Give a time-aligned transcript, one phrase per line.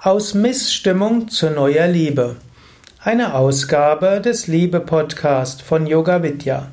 [0.00, 2.36] Aus Missstimmung zu neuer Liebe.
[3.00, 6.68] Eine Ausgabe des Liebe-Podcast von Yoga Vidya.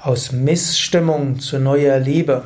[0.00, 2.44] Aus Missstimmung zu neuer Liebe.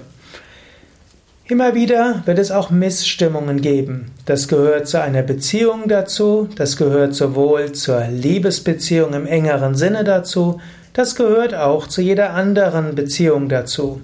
[1.44, 4.12] Immer wieder wird es auch Missstimmungen geben.
[4.24, 10.58] Das gehört zu einer Beziehung dazu, das gehört sowohl zur Liebesbeziehung im engeren Sinne dazu,
[10.94, 14.00] das gehört auch zu jeder anderen Beziehung dazu.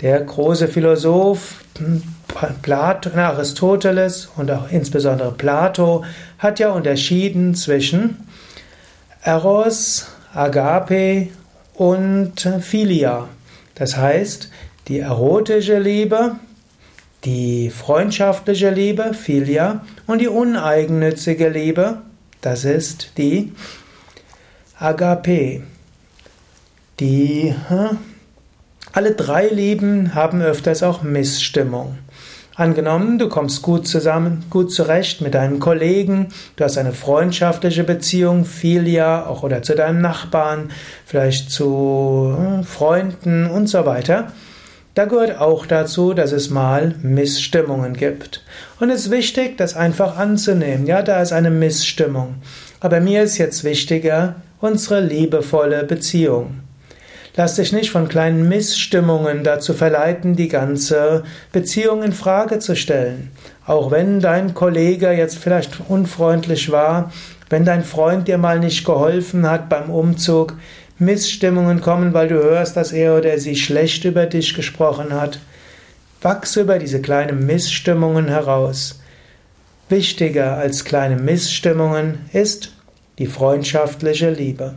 [0.00, 1.64] Der große Philosoph
[2.62, 6.04] Plato, Aristoteles und auch insbesondere Plato
[6.38, 8.28] hat ja unterschieden zwischen
[9.22, 11.28] Eros, Agape
[11.74, 13.28] und Philia.
[13.74, 14.50] Das heißt,
[14.86, 16.36] die erotische Liebe,
[17.24, 21.98] die freundschaftliche Liebe, Philia, und die uneigennützige Liebe,
[22.40, 23.52] das ist die
[24.78, 25.62] Agape.
[27.00, 27.98] Die hm,
[28.98, 31.98] alle drei Lieben haben öfters auch Missstimmung.
[32.56, 38.44] Angenommen, du kommst gut zusammen, gut zurecht mit deinem Kollegen, du hast eine freundschaftliche Beziehung,
[38.44, 40.72] Filia, auch oder zu deinem Nachbarn,
[41.06, 44.32] vielleicht zu hm, Freunden und so weiter.
[44.94, 48.42] Da gehört auch dazu, dass es mal Missstimmungen gibt.
[48.80, 50.88] Und es ist wichtig, das einfach anzunehmen.
[50.88, 52.42] Ja, da ist eine Missstimmung.
[52.80, 56.67] Aber mir ist jetzt wichtiger unsere liebevolle Beziehung.
[57.36, 63.30] Lass dich nicht von kleinen Missstimmungen dazu verleiten, die ganze Beziehung in Frage zu stellen.
[63.66, 67.12] Auch wenn dein Kollege jetzt vielleicht unfreundlich war,
[67.50, 70.54] wenn dein Freund dir mal nicht geholfen hat beim Umzug,
[70.98, 75.38] Missstimmungen kommen, weil du hörst, dass er oder sie schlecht über dich gesprochen hat.
[76.20, 79.00] Wachse über diese kleinen Missstimmungen heraus.
[79.88, 82.72] Wichtiger als kleine Missstimmungen ist
[83.18, 84.74] die freundschaftliche Liebe.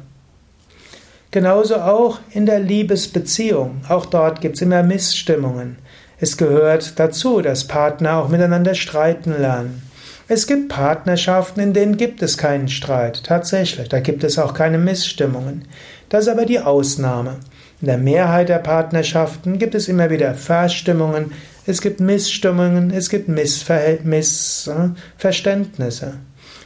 [1.32, 3.82] Genauso auch in der Liebesbeziehung.
[3.88, 5.78] Auch dort gibt es immer Missstimmungen.
[6.20, 9.82] Es gehört dazu, dass Partner auch miteinander streiten lernen.
[10.28, 13.24] Es gibt Partnerschaften, in denen gibt es keinen Streit.
[13.24, 15.66] Tatsächlich, da gibt es auch keine Missstimmungen.
[16.10, 17.38] Das ist aber die Ausnahme.
[17.82, 21.32] In der Mehrheit der Partnerschaften gibt es immer wieder Verstimmungen,
[21.66, 26.14] es gibt Missstimmungen, es gibt Missverständnisse.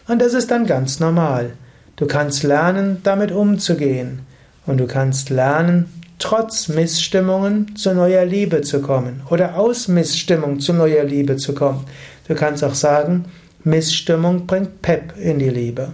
[0.08, 1.54] Und das ist dann ganz normal.
[1.96, 4.26] Du kannst lernen, damit umzugehen.
[4.66, 5.86] Und du kannst lernen,
[6.20, 11.86] trotz Missstimmungen zu neuer Liebe zu kommen oder aus Missstimmung zu neuer Liebe zu kommen.
[12.28, 13.26] Du kannst auch sagen,
[13.64, 15.94] Missstimmung bringt Pep in die Liebe.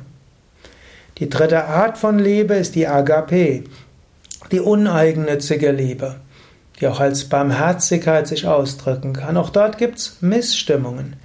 [1.17, 3.63] Die dritte Art von Liebe ist die Agape,
[4.51, 6.15] die uneigennützige Liebe,
[6.79, 9.37] die auch als Barmherzigkeit sich ausdrücken kann.
[9.37, 11.15] Auch dort gibt es Missstimmungen.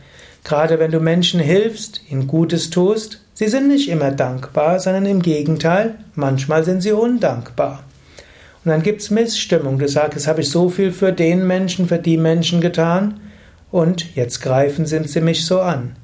[0.45, 5.23] Gerade wenn du Menschen hilfst, ihnen Gutes tust, sie sind nicht immer dankbar, sondern im
[5.23, 7.85] Gegenteil, manchmal sind sie undankbar.
[8.65, 9.79] Und dann gibt es Missstimmung.
[9.79, 13.21] Du sagst, jetzt habe ich so viel für den Menschen, für die Menschen getan
[13.71, 15.95] und jetzt greifen sie mich so an.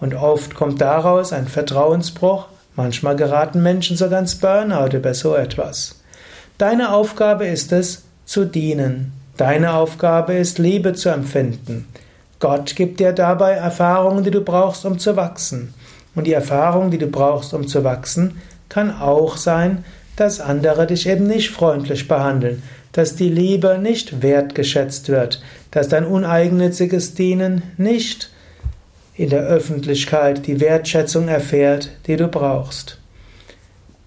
[0.00, 6.00] Und oft kommt daraus ein Vertrauensbruch, manchmal geraten Menschen sogar ins Burnout über so etwas.
[6.56, 9.12] Deine Aufgabe ist es, zu dienen.
[9.36, 11.86] Deine Aufgabe ist, Liebe zu empfinden.
[12.38, 15.74] Gott gibt dir dabei Erfahrungen, die du brauchst, um zu wachsen.
[16.16, 19.84] Und die Erfahrung, die du brauchst, um zu wachsen, kann auch sein,
[20.16, 22.62] dass andere dich eben nicht freundlich behandeln,
[22.92, 28.30] dass die Liebe nicht wertgeschätzt wird, dass dein uneigennütziges Dienen nicht
[29.14, 32.98] in der Öffentlichkeit die Wertschätzung erfährt, die du brauchst.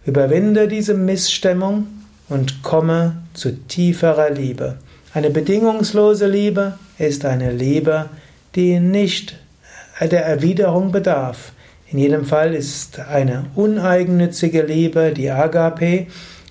[0.05, 1.87] Überwinde diese Missstimmung
[2.27, 4.77] und komme zu tieferer Liebe.
[5.13, 8.05] Eine bedingungslose Liebe ist eine Liebe,
[8.55, 9.35] die nicht
[10.01, 11.51] der Erwiderung bedarf.
[11.91, 16.05] In jedem Fall ist eine uneigennützige Liebe, die Agape,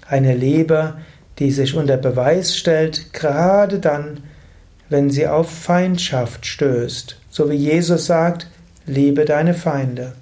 [0.08, 0.94] eine Liebe,
[1.38, 4.20] die sich unter Beweis stellt, gerade dann,
[4.88, 7.16] wenn sie auf Feindschaft stößt.
[7.30, 8.48] So wie Jesus sagt,
[8.86, 10.14] liebe deine Feinde.